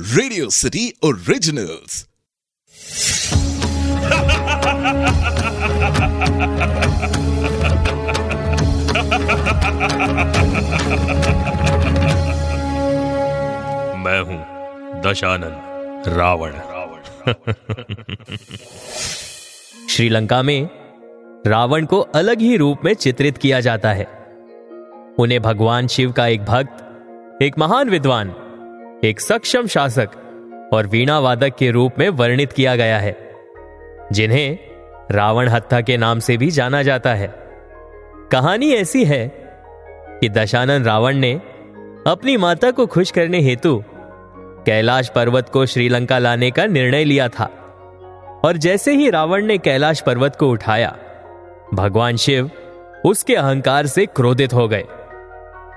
Radio 0.00 0.50
city 0.50 0.92
originals 1.04 2.08
मैं 13.96 14.20
हूँ 14.20 14.44
दशानंद 15.02 16.02
रावण 16.06 16.50
रावण। 16.50 17.32
श्रीलंका 19.88 20.42
में 20.42 20.68
रावण 21.46 21.86
को 21.86 22.00
अलग 22.00 22.40
ही 22.40 22.56
रूप 22.56 22.78
में 22.84 22.94
चित्रित 22.94 23.38
किया 23.38 23.60
जाता 23.60 23.92
है। 23.92 24.06
उन्हें 25.18 25.42
भगवान 25.42 25.86
शिव 25.86 26.12
का 26.12 26.26
एक 26.26 26.44
भक्त 26.44 26.86
एक 27.42 27.58
महान 27.58 27.90
विद्वान 27.90 28.34
एक 29.04 29.20
सक्षम 29.20 29.66
शासक 29.66 30.08
और 30.72 30.86
वीणा 30.86 31.18
वादक 31.18 31.54
के 31.58 31.70
रूप 31.70 31.98
में 31.98 32.08
वर्णित 32.08 32.52
किया 32.52 32.74
गया 32.76 32.98
है, 32.98 33.16
जिन्हें 34.12 34.58
रावण 35.10 35.48
हत्था 35.48 35.80
के 35.80 35.96
नाम 35.96 36.18
से 36.18 36.36
भी 36.36 36.50
जाना 36.50 36.82
जाता 36.82 37.14
है। 37.14 37.28
कहानी 38.32 38.70
ऐसी 38.72 39.04
है 39.04 39.26
कि 40.20 40.28
दशानन 40.28 40.84
रावण 40.84 41.16
ने 41.16 41.32
अपनी 42.06 42.36
माता 42.36 42.70
को 42.70 42.86
खुश 42.86 43.10
करने 43.10 43.40
हेतु 43.40 43.82
कैलाश 44.66 45.08
पर्वत 45.08 45.48
को 45.48 45.64
श्रीलंका 45.66 46.18
लाने 46.18 46.50
का 46.50 46.66
निर्णय 46.66 47.04
लिया 47.04 47.28
था, 47.28 47.44
और 48.44 48.56
जैसे 48.56 48.94
ही 48.94 49.10
रावण 49.10 49.46
ने 49.46 49.58
कैलाश 49.58 50.00
पर्वत 50.00 50.36
को 50.36 50.50
उठाया, 50.50 50.96
भगवान 51.74 52.16
शिव 52.16 52.50
उसके 53.04 53.36
अहंकार 53.36 53.86
से 53.86 54.06
क्रोधित 54.06 54.54
हो 54.54 54.68
गए, 54.68 54.84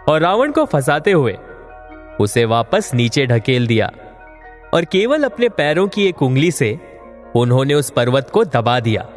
और 0.10 0.22
रावण 0.22 0.52
को 0.52 0.66
फंसाते 0.66 1.12
हुए 1.12 1.38
उसे 2.22 2.46
वापस 2.46 2.94
नीचे 2.94 3.26
ढकेल 3.26 3.68
दिया 3.68 3.92
और 4.74 4.86
केवल 4.86 5.24
अपने 5.24 5.50
पैरों 5.50 5.88
की 5.88 6.08
एक 6.08 6.22
उंगली 6.22 6.52
से 6.52 6.80
उन्होंने 7.36 7.74
उस 7.74 7.90
पर्वत 7.90 8.30
को 8.30 8.44
दबा 8.44 8.80
दिया। 8.80 9.08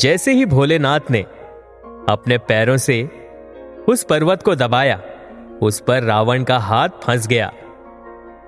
जैसे 0.00 0.32
ही 0.32 0.44
भोलेनाथ 0.44 1.00
ने 1.10 1.20
अपने 2.08 2.38
पैरों 2.38 2.76
से 2.76 3.10
उस 3.88 4.04
पर्वत 4.04 4.42
को 4.42 4.54
दबाया, 4.54 5.00
उस 5.62 5.80
पर 5.80 6.02
रावण 6.02 6.44
का 6.44 6.58
हाथ 6.58 6.88
फंस 6.88 7.26
गया 7.26 7.52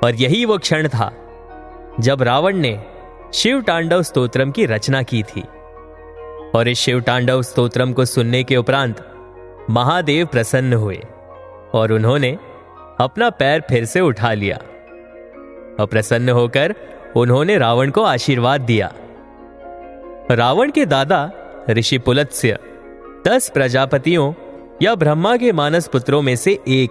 और 0.04 0.14
यही 0.14 0.44
वो 0.44 0.58
क्षण 0.58 0.88
था 0.88 1.12
जब 2.00 2.22
रावण 2.22 2.56
ने 2.56 2.84
शिव 3.34 3.60
तांडव 3.62 4.02
स्तोत्रम 4.02 4.50
की 4.50 4.66
रचना 4.66 5.02
की 5.02 5.22
थी 5.22 5.42
और 6.54 6.68
इस 6.68 6.78
शिव 6.78 7.00
तांडव 7.00 7.42
स्तोत्रम 7.42 7.92
को 7.92 8.04
सुनने 8.04 8.44
के 8.44 8.56
उपरांत 8.56 9.08
महादेव 9.70 10.26
प्रसन्न 10.26 10.72
हुए 10.72 11.02
और 11.74 11.92
उन्होंने 11.92 12.38
अपना 13.02 13.30
पैर 13.30 13.60
फिर 13.60 13.84
से 13.84 14.00
उठा 14.00 14.32
लिया। 14.32 14.56
और 15.80 15.86
प्रसन्न 15.86 16.28
होकर 16.28 16.74
उन्होंने 17.16 17.58
रावण 17.58 17.90
को 17.90 18.02
आशीर्वाद 18.02 18.60
दिया। 18.60 18.92
रावण 20.30 20.70
के 20.70 20.86
दादा 20.86 21.30
ऋषि 21.70 21.98
पुलत्स्य, 21.98 22.58
दस 23.28 23.48
प्रजापतियों 23.48 24.32
या 24.82 24.94
ब्रह्मा 24.94 25.36
के 25.36 25.52
मानस 25.52 25.88
पुत्रों 25.88 26.22
में 26.22 26.36
से 26.36 26.58
एक 26.68 26.90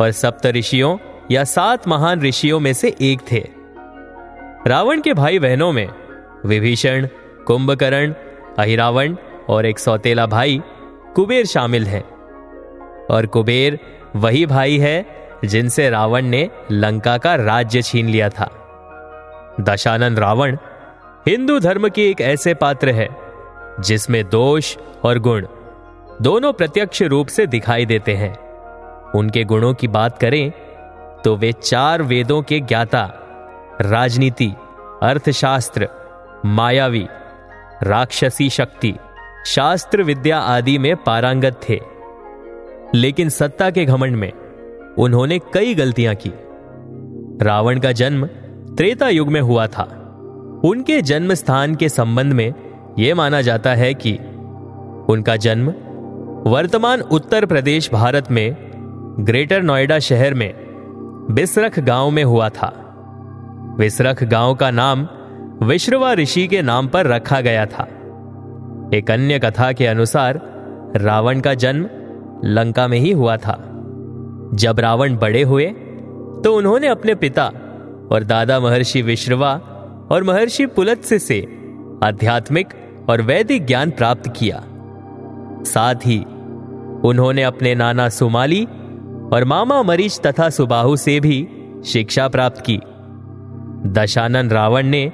और 0.00 0.10
सप्त 0.10 0.46
ऋषियों 0.46 0.98
या 1.30 1.44
सात 1.44 1.88
महान 1.88 2.22
ऋषियों 2.22 2.60
में 2.60 2.72
से 2.72 2.96
एक 3.00 3.20
थे। 3.32 3.48
रावण 4.66 5.00
के 5.00 5.14
भाई 5.14 5.38
बहनों 5.38 5.72
में 5.72 5.88
विभीषण, 6.46 7.08
कुंभकर्ण, 7.46 8.14
अहिरावण 8.58 9.16
और 9.48 9.66
एक 9.66 9.78
सौतेला 9.78 10.26
भाई 10.26 10.62
कुबेर 11.14 11.46
शामिल 11.46 11.86
है। 11.86 12.00
और 13.10 13.26
कुबेर 13.32 13.78
वही 14.16 14.46
भाई 14.46 14.78
है 14.78 15.25
जिनसे 15.44 15.90
रावण 15.90 16.22
ने 16.22 16.50
लंका 16.70 17.18
का 17.18 17.34
राज्य 17.34 17.82
छीन 17.82 18.08
लिया 18.08 18.28
था। 18.28 18.50
दशानन 19.60 20.16
रावण 20.16 20.56
हिंदू 21.28 21.58
धर्म 21.58 21.88
के 21.88 22.10
एक 22.10 22.20
ऐसे 22.20 22.54
पात्र 22.54 22.90
है, 22.90 23.08
जिसमें 23.80 24.28
दोष 24.28 24.76
और 25.04 25.18
गुण 25.18 25.46
दोनों 26.22 26.52
प्रत्यक्ष 26.52 27.02
रूप 27.02 27.26
से 27.26 27.46
दिखाई 27.46 27.86
देते 27.86 28.14
हैं। 28.14 28.34
उनके 29.12 29.44
गुणों 29.44 29.74
की 29.74 29.88
बात 29.88 30.18
करें 30.18 30.52
तो 31.24 31.36
वे 31.36 31.52
चार 31.52 32.02
वेदों 32.02 32.42
के 32.42 32.60
ज्ञाता, 32.60 33.10
राजनीति, 33.80 34.54
अर्थशास्त्र, 35.02 35.88
मायावी, 36.44 37.06
राक्षसी 37.82 38.50
शक्ति, 38.50 38.94
शास्त्र 39.46 40.02
विद्या 40.02 40.38
आदि 40.38 40.78
में 40.78 40.96
पारंगत 40.96 41.60
थे। 41.68 41.80
लेकिन 42.94 43.28
सत्ता 43.28 43.70
के 43.70 43.84
घमंड 43.84 44.16
में 44.16 44.32
उन्होंने 44.98 45.38
कई 45.38 45.74
गलतियाँ 45.74 46.14
की। 46.14 46.32
रावण 47.42 47.80
का 47.80 47.92
जन्म 47.92 48.26
त्रेता 48.76 49.08
युग 49.08 49.28
में 49.28 49.40
हुआ 49.40 49.66
था। 49.66 50.02
उनके 50.64 51.02
जन्म 51.02 51.34
स्थान 51.34 51.74
के 51.74 51.88
संबंध 51.88 52.32
में 52.32 52.54
यह 52.98 53.14
माना 53.14 53.40
जाता 53.40 53.74
है 53.74 53.94
कि 53.94 54.18
उनका 55.12 55.36
जन्म 55.36 55.74
वर्तमान 56.50 57.00
उत्तर 57.00 57.46
प्रदेश, 57.46 57.92
भारत 57.92 58.30
में 58.30 58.56
ग्रेटर 59.20 59.62
नोएडा 59.62 59.98
शहर 59.98 60.34
में 60.34 60.54
बिसरख 61.30 61.78
गाँव 61.78 62.10
में 62.10 62.24
हुआ 62.24 62.48
था। 62.48 62.82
विसरख 63.78 64.24
गाँव 64.24 64.54
का 64.54 64.70
नाम 64.70 65.08
विश्रवा 65.62 66.12
ऋषि 66.12 66.46
के 66.46 66.62
नाम 66.62 66.88
पर 66.88 67.06
रखा 67.06 67.40
गया 67.40 67.66
था। 67.66 67.88
एक 68.94 69.10
अन्य 69.10 69.38
कथा 69.38 69.72
के 69.72 69.86
अनुसार 69.86 70.40
रावण 70.96 71.40
का 71.40 71.54
जन्म 71.54 71.86
लंका 72.44 72.88
में 72.88 72.98
ही 72.98 73.12
हुआ 73.12 73.36
था। 73.36 73.65
जब 74.54 74.80
रावण 74.80 75.16
बड़े 75.16 75.42
हुए 75.42 75.66
तो 76.44 76.56
उन्होंने 76.56 76.88
अपने 76.88 77.14
पिता 77.14 77.46
और 78.12 78.24
दादा 78.24 78.60
महर्षि 78.60 79.02
विश्रवा 79.02 79.52
और 80.10 80.24
महर्षि 80.24 80.66
पुलत्स्य 80.66 81.18
से 81.18 81.40
आध्यात्मिक 82.04 82.68
और 83.08 83.22
वैदिक 83.22 83.66
ज्ञान 83.66 83.90
प्राप्त 83.90 84.32
किया। 84.36 84.62
साथ 85.64 85.94
ही 85.94 86.18
उन्होंने 87.04 87.42
अपने 87.42 87.74
नाना 87.74 88.08
सुमाली 88.08 88.64
और 89.32 89.44
मामा 89.44 89.82
मरीच 89.82 90.20
तथा 90.20 90.48
सुबाहु 90.48 90.96
से 90.96 91.20
भी 91.20 91.48
शिक्षा 91.84 92.28
प्राप्त 92.28 92.62
की। 92.70 92.80
दशानन 93.90 94.50
रावण 94.50 94.86
ने 94.86 95.12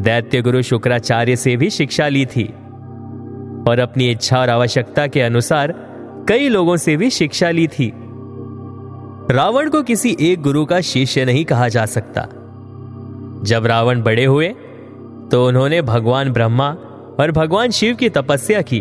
दैत्य 0.00 0.42
गुरु 0.42 0.62
शुक्राचार्य 0.62 1.36
से 1.36 1.56
भी 1.56 1.70
शिक्षा 1.70 2.08
ली 2.08 2.26
थी 2.26 2.44
और 3.68 3.78
अपनी 3.78 4.10
इच्छा 4.10 4.40
और 4.40 4.48
आवश्यकता 4.48 5.06
के 5.06 5.20
अनुसार 5.20 5.74
कई 6.28 6.48
लोगों 6.48 6.76
से 6.76 6.96
भी 6.96 7.10
शिक्षा 7.10 7.50
ली 7.50 7.66
थी। 7.66 7.92
रावण 9.30 9.70
को 9.70 9.82
किसी 9.82 10.16
एक 10.20 10.42
गुरु 10.42 10.64
का 10.64 10.80
शिष्य 10.80 11.24
नहीं 11.24 11.44
कहा 11.44 11.68
जा 11.68 11.86
सकता। 11.86 12.22
जब 13.42 13.66
रावण 13.66 14.02
बड़े 14.02 14.24
हुए 14.24 14.48
तो 15.32 15.46
उन्होंने 15.46 15.82
भगवान 15.82 16.32
ब्रह्मा 16.32 16.68
और 17.20 17.32
भगवान 17.32 17.70
शिव 17.70 17.96
की 17.96 18.08
तपस्या 18.08 18.62
की 18.62 18.80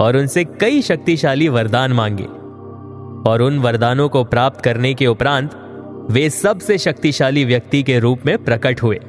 और 0.00 0.16
उनसे 0.16 0.44
कई 0.44 0.82
शक्तिशाली 0.82 1.48
वरदान 1.48 1.92
मांगे 1.92 2.24
और 3.30 3.42
उन 3.42 3.58
वरदानों 3.58 4.08
को 4.08 4.24
प्राप्त 4.24 4.60
करने 4.60 4.94
के 4.94 5.06
उपरांत 5.06 5.50
वे 6.10 6.30
सबसे 6.30 6.78
शक्तिशाली 6.78 7.44
व्यक्ति 7.44 7.82
के 7.82 7.98
रूप 7.98 8.26
में 8.26 8.44
प्रकट 8.44 8.82
हुए। 8.82 9.00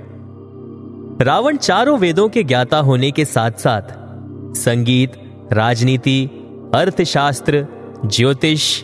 रावण 1.21 1.57
चारों 1.57 1.99
वेदों 1.99 2.29
के 2.29 2.43
ज्ञाता 2.43 2.77
होने 2.77 3.11
के 3.11 3.25
साथ 3.25 3.51
साथ 3.51 3.81
संगीत, 4.57 5.11
राजनीति, 5.51 6.29
अर्थशास्त्र, 6.75 7.67
ज्योतिष, 8.05 8.83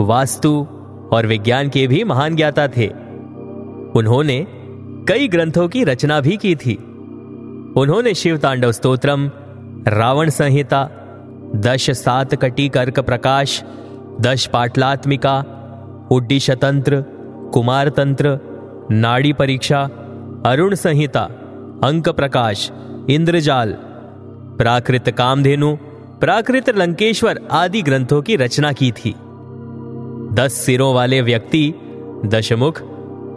वास्तु 0.00 0.66
और 1.12 1.26
विज्ञान 1.26 1.68
के 1.68 1.86
भी 1.86 2.04
महान 2.04 2.36
ज्ञाता 2.36 2.68
थे। 2.68 2.86
उन्होंने 3.94 4.46
कई 5.08 5.28
ग्रंथों 5.28 5.68
की 5.68 5.84
रचना 5.84 6.20
भी 6.20 6.36
की 6.36 6.56
थी। 6.56 6.74
उन्होंने 7.76 8.14
शिव 8.14 8.36
तांडव 8.36 8.72
स्त्रोत्रम 8.72 9.30
रावण 9.88 10.30
संहिता, 10.30 10.90
दश 11.56 11.90
सात 11.90 12.34
कटी 12.34 12.68
कर्क 12.68 13.00
प्रकाश, 13.00 13.64
दश 14.20 14.46
पाटलात्मिका 14.46 15.44
उड्डीश 16.12 16.50
तंत्र 16.50 17.04
कुमार 17.52 17.88
तंत्र, 17.88 18.38
नाड़ी 18.90 19.32
परीक्षा, 19.32 19.82
अरुण 20.46 20.74
संहिता, 20.74 21.20
अंक 21.84 22.08
प्रकाश, 22.08 22.70
इंद्रजाल, 23.10 23.76
प्राकृत 24.58 25.08
कामधेनु, 25.08 25.76
प्राकृत 26.20 26.78
लंकेश्वर 26.78 27.40
आदि 27.52 27.82
ग्रंथों 27.82 28.22
की 28.22 28.36
रचना 28.36 28.72
की 28.72 28.92
थी। 28.92 29.14
दस 30.32 30.52
सिरों 30.52 30.94
वाले 30.94 31.20
व्यक्ति 31.20 31.74
दशमुख 32.26 32.82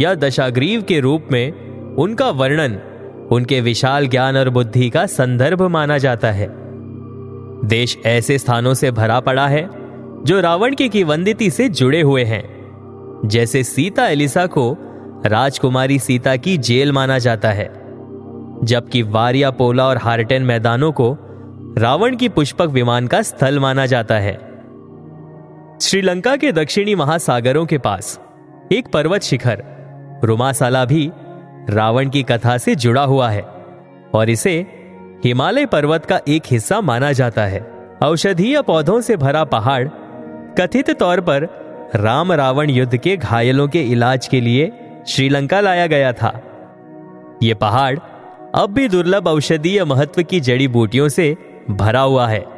या 0.01 0.15
दशाग्रीव 0.15 0.81
के 0.81 0.99
रूप 0.99 1.27
में 1.31 1.51
उनका 1.95 2.29
वर्णन, 2.29 2.79
उनके 3.31 3.61
विशाल 3.61 4.07
ज्ञान 4.07 4.37
और 4.37 4.49
बुद्धि 4.49 4.89
का 4.89 5.05
संदर्भ 5.05 5.61
माना 5.61 5.97
जाता 5.97 6.31
है। 6.31 6.47
देश 7.65 7.97
ऐसे 8.05 8.37
स्थानों 8.37 8.73
से 8.73 8.91
भरा 8.91 9.19
पड़ा 9.19 9.47
है, 9.47 9.69
जो 10.23 10.41
रावण 10.41 10.75
की 10.75 10.89
किवंदिती 10.89 11.49
से 11.49 11.69
जुड़े 11.69 12.01
हुए 12.01 12.23
हैं। 12.23 12.61
जैसे 13.25 13.63
सीता 13.63 14.07
एलिसा 14.07 14.45
को 14.45 14.77
राजकुमारी 15.25 15.99
सीता 15.99 16.35
की 16.35 16.57
जेल 16.57 16.91
माना 16.91 17.17
जाता 17.17 17.49
है, 17.49 17.67
जबकि 18.63 19.01
वारिया 19.01 19.51
पोला 19.51 19.87
और 19.87 19.97
हार्टेन 19.97 20.43
मैदानों 20.43 20.91
को 20.91 21.17
रावण 21.77 22.15
की 22.15 22.29
पुष्पक 22.29 22.67
विमान 22.67 23.07
का 23.07 23.21
स्थल 23.21 23.59
माना 23.59 23.85
जाता 23.85 24.15
है। 24.15 24.50
श्रीलंका 25.81 26.35
के 26.35 26.51
दक्षिणी 26.51 26.95
महासागरों 26.95 27.65
के 27.65 27.77
पास 27.77 28.19
एक 28.71 28.87
पर्वत 28.87 29.21
शिखर, 29.21 29.63
रुमासाला 30.23 30.85
भी 30.85 31.11
रावण 31.69 32.09
की 32.09 32.23
कथा 32.23 32.57
से 32.57 32.75
जुड़ा 32.75 33.03
हुआ 33.03 33.29
है 33.29 33.41
और 34.13 34.29
इसे 34.29 34.53
हिमालय 35.25 35.65
पर्वत 35.65 36.05
का 36.05 36.19
एक 36.27 36.43
हिस्सा 36.51 36.81
माना 36.81 37.11
जाता 37.11 37.45
है। 37.45 37.65
औषधीय 38.03 38.61
पौधों 38.61 39.01
से 39.01 39.17
भरा 39.17 39.43
पहाड़ 39.43 39.87
कथित 40.57 40.91
तौर 40.91 41.21
पर 41.21 41.47
राम 41.95 42.33
रावण 42.33 42.69
युद्ध 42.69 42.97
के 42.97 43.17
घायलों 43.17 43.67
के 43.67 43.81
इलाज 43.81 44.27
के 44.27 44.41
लिए 44.41 44.71
श्रीलंका 45.07 45.61
लाया 45.61 45.87
गया 45.87 46.13
था। 46.13 46.41
यह 47.43 47.55
पहाड़ 47.55 47.97
अब 48.55 48.69
भी 48.69 48.87
दुर्लभ 48.87 49.27
औषधीय 49.27 49.83
महत्व 49.85 50.23
की 50.23 50.39
जड़ी 50.39 50.67
बूटियों 50.67 51.09
से 51.09 51.37
भरा 51.69 52.01
हुआ 52.01 52.27
है। 52.27 52.50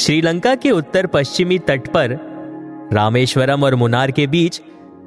श्रीलंका 0.00 0.54
के 0.54 0.70
उत्तर 0.70 1.06
पश्चिमी 1.06 1.58
तट 1.58 1.86
पर 1.86 2.10
रामेश्वरम 2.92 3.64
और 3.64 3.74
मुनार 3.74 4.10
के 4.10 4.26
बीच 4.26 4.60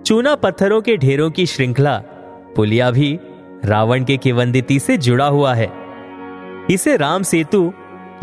चूना 0.05 0.35
पत्थरों 0.35 0.81
के 0.81 0.95
ढेरों 0.97 1.29
की 1.31 1.45
श्रृंखला 1.45 1.97
पुलिया 2.55 2.89
भी 2.91 3.19
रावण 3.65 4.03
के 4.03 4.17
किवंदिती 4.17 4.79
से 4.79 4.97
जुड़ा 4.97 5.25
हुआ 5.25 5.53
है। 5.53 5.71
इसे 6.69 6.95
राम 6.97 7.23
सेतु 7.23 7.71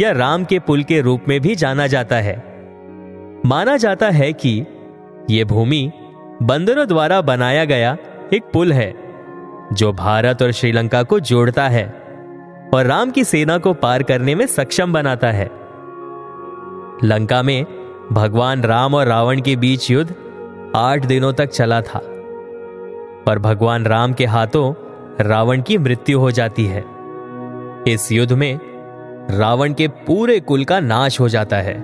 या 0.01 0.11
राम 0.13 0.45
के 0.45 0.59
पुल 0.59 0.83
के 0.83 1.01
रूप 1.01 1.25
में 1.29 1.41
भी 1.41 1.55
जाना 1.55 1.87
जाता 1.87 2.17
है। 2.17 2.37
माना 3.47 3.77
जाता 3.77 4.11
है 4.11 4.33
कि 4.33 4.65
यह 5.31 5.45
भूमि 5.45 5.91
बंदरों 6.43 6.87
द्वारा 6.89 7.21
बनाया 7.21 7.65
गया 7.65 7.97
एक 8.35 8.51
पुल 8.53 8.73
है, 8.73 8.95
जो 9.73 9.93
भारत 9.93 10.43
और 10.43 10.53
श्रीलंका 10.53 11.03
को 11.03 11.21
जोड़ता 11.21 11.69
है 11.69 11.87
और 12.75 12.87
राम 12.87 13.11
की 13.11 13.25
सेना 13.25 13.59
को 13.59 13.75
पार 13.75 14.03
करने 14.03 14.35
में 14.35 14.47
सक्षम 14.47 14.93
बनाता 14.93 15.31
है। 15.31 15.58
लंका 17.05 17.43
में 17.43 17.65
भगवान 18.13 18.63
राम 18.63 18.95
और 18.95 19.07
रावण 19.07 19.41
के 19.41 19.57
बीच 19.57 19.91
युद्ध 19.91 20.15
आठ 20.77 21.05
दिनों 21.07 21.33
तक 21.33 21.47
चला 21.47 21.81
था। 21.81 22.01
पर 23.27 23.39
भगवान 23.39 23.85
राम 23.87 24.13
के 24.13 24.27
हाथों 24.27 24.73
रावण 25.21 25.63
की 25.63 25.79
मृत्यु 25.79 26.21
हो 26.21 26.31
जाती 26.31 26.65
है। 26.67 26.85
इस 27.89 28.09
युद्ध 28.13 28.33
में 28.33 28.59
रावण 29.31 29.75
के 29.75 29.89
पूरे 29.89 30.41
कुल 30.41 30.65
का 30.65 30.81
नाश 30.81 31.21
हो 31.21 31.29
जाता 31.29 31.57
है। 31.57 31.83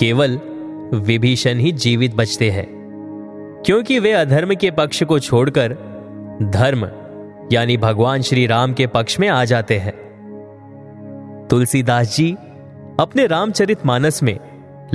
केवल 0.00 0.38
विभीषण 0.94 1.58
ही 1.58 1.72
जीवित 1.72 2.14
बचते 2.14 2.50
हैं, 2.50 2.66
क्योंकि 3.66 3.98
वे 3.98 4.12
अधर्म 4.12 4.54
के 4.54 4.70
पक्ष 4.70 5.02
को 5.02 5.18
छोड़कर 5.18 5.76
धर्म, 6.42 6.88
यानी 7.52 7.76
भगवान 7.76 8.22
श्री 8.22 8.46
राम 8.46 8.72
के 8.72 8.86
पक्ष 8.86 9.18
में 9.20 9.28
आ 9.28 9.44
जाते 9.44 9.78
हैं। 9.78 9.98
तुलसीदास 11.50 12.16
जी 12.16 12.36
अपने 13.00 13.26
रामचरित 13.26 13.86
मानस 13.86 14.22
में, 14.22 14.38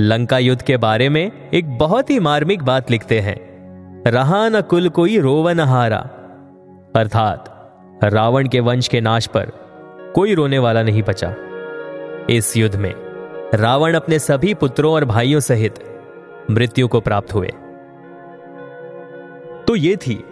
लंका 0.00 0.38
युद्ध 0.38 0.62
के 0.62 0.76
बारे 0.76 1.08
में 1.08 1.50
एक 1.54 1.78
बहुत 1.78 2.10
ही 2.10 2.20
मार्मिक 2.20 2.62
बात 2.62 2.90
लिखते 2.90 3.20
हैं। 3.20 3.46
रहा 4.06 4.48
न 4.48 4.60
कुल 4.60 4.88
कोई 4.88 5.18
रोवन 5.18 5.60
हारा। 5.60 5.98
अर्थात, 6.96 7.52
रावण 8.04 8.48
के 8.48 8.60
वंश 8.60 8.88
के 8.88 9.00
नाश 9.00 9.26
पर 9.26 9.52
कोई 10.14 10.34
रोने 10.34 10.58
वाला 10.58 10.82
नहीं 10.82 11.02
बचा। 11.02 11.34
इस 12.30 12.56
युद्ध 12.56 12.76
में, 12.76 12.94
रावण 13.54 13.94
अपने 13.94 14.18
सभी 14.18 14.54
पुत्रों 14.54 14.94
और 14.94 15.04
भाइयों 15.04 15.40
सहित 15.40 16.02
मृत्यु 16.50 16.88
को 16.88 17.00
प्राप्त 17.00 17.34
हुए। 17.34 17.48
तो 19.66 19.76
ये 19.76 19.96
थी, 19.96 20.24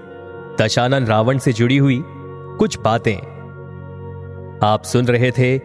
दशानन 0.60 1.06
रावण 1.06 1.38
से 1.38 1.52
जुड़ी 1.52 1.76
हुई 1.76 2.04
कुछ 2.58 2.78
बातें। 2.78 3.34
आप 4.62 4.82
सुन 4.82 5.06
रहे 5.06 5.30
थे 5.30 5.60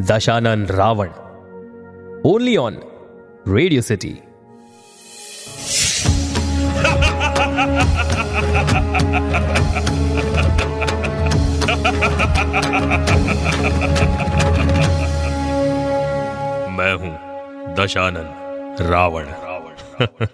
Dashanan 0.00 0.66
Ravan. 0.66 1.08
Only 2.26 2.56
on 2.56 2.76
radio 3.48 3.80
city 3.82 4.12
मैं 16.76 16.94
हूँ 16.94 17.12
दशानन 17.74 18.28
रावण 18.80 19.26
रावण। 19.26 20.26